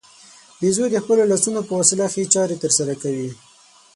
بیزو 0.59 0.85
د 0.91 0.95
خپلو 1.03 1.23
لاسونو 1.31 1.59
په 1.67 1.73
وسیله 1.79 2.05
ښې 2.13 2.23
چارې 2.33 2.55
ترسره 2.63 2.93
کوي. 3.01 3.29